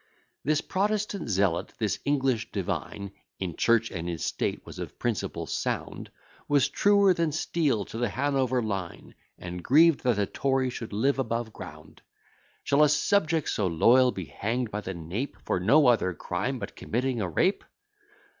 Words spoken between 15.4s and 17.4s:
For no other crime but committing a